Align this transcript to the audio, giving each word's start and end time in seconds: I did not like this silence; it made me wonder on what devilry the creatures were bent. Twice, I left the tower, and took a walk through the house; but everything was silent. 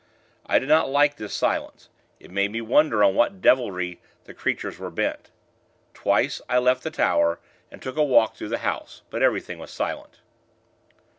I 0.47 0.57
did 0.57 0.67
not 0.67 0.89
like 0.89 1.17
this 1.17 1.31
silence; 1.31 1.87
it 2.19 2.31
made 2.31 2.51
me 2.51 2.59
wonder 2.59 3.03
on 3.03 3.13
what 3.13 3.39
devilry 3.39 4.01
the 4.23 4.33
creatures 4.33 4.79
were 4.79 4.89
bent. 4.89 5.29
Twice, 5.93 6.41
I 6.49 6.57
left 6.57 6.81
the 6.81 6.89
tower, 6.89 7.39
and 7.69 7.83
took 7.83 7.97
a 7.97 8.03
walk 8.03 8.35
through 8.35 8.49
the 8.49 8.57
house; 8.65 9.03
but 9.11 9.21
everything 9.21 9.59
was 9.59 9.69
silent. 9.69 10.21